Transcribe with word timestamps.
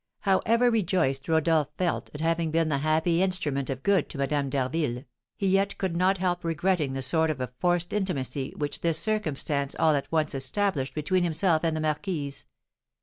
However 0.21 0.71
rejoiced 0.71 1.27
Rodolph 1.27 1.67
felt 1.77 2.09
at 2.15 2.21
having 2.21 2.49
been 2.49 2.69
the 2.69 2.79
happy 2.79 3.21
instrument 3.21 3.69
of 3.69 3.83
good 3.83 4.09
to 4.09 4.17
Madame 4.17 4.49
d'Harville, 4.49 5.03
he 5.37 5.45
yet 5.45 5.77
could 5.77 5.95
not 5.95 6.17
help 6.17 6.43
regretting 6.43 6.93
the 6.93 7.03
sort 7.03 7.29
of 7.29 7.39
a 7.39 7.51
forced 7.59 7.93
intimacy 7.93 8.51
which 8.57 8.81
this 8.81 8.97
circumstance 8.97 9.75
all 9.77 9.93
at 9.93 10.11
once 10.11 10.33
established 10.33 10.95
between 10.95 11.21
himself 11.21 11.63
and 11.63 11.77
the 11.77 11.81
marquise. 11.81 12.47